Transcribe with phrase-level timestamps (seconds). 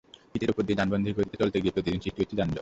[0.35, 2.59] ইটের ওপর দিয়ে যানবাহন ধীরগতিতে চলতে গিয়ে প্রতিদিন সৃষ্টি হচ্ছে যানজট।